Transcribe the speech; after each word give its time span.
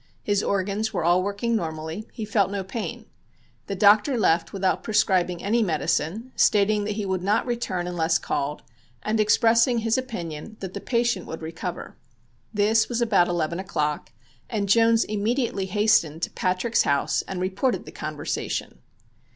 His 0.23 0.41
organs 0.41 0.91
were 0.91 1.03
all 1.03 1.21
working 1.21 1.55
normally; 1.55 2.07
he 2.11 2.25
felt 2.25 2.49
no 2.49 2.63
pain. 2.63 3.05
The 3.67 3.75
doctor 3.75 4.17
left 4.17 4.51
without 4.51 4.81
prescribing 4.81 5.43
any 5.43 5.61
medicine, 5.61 6.31
stating 6.35 6.85
that 6.85 6.93
he 6.95 7.05
would 7.05 7.21
not 7.21 7.45
return 7.45 7.85
unless 7.85 8.17
called, 8.17 8.63
and 9.03 9.19
expressing 9.19 9.77
his 9.77 9.99
opinion 9.99 10.57
that 10.59 10.73
the 10.73 10.81
patient 10.81 11.27
would 11.27 11.43
recover. 11.43 11.97
This 12.51 12.89
was 12.89 12.99
about 12.99 13.27
eleven 13.27 13.59
o'clock, 13.59 14.11
and 14.49 14.67
Jones 14.67 15.03
immediately 15.03 15.67
hastened 15.67 16.23
to 16.23 16.31
Patrick's 16.31 16.81
house 16.81 17.21
and 17.27 17.39
reported 17.39 17.85
the 17.85 17.91
conversation. 17.91 18.79